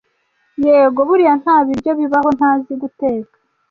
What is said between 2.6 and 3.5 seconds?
guteka